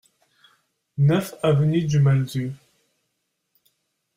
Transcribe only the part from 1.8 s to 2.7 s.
du Malzieu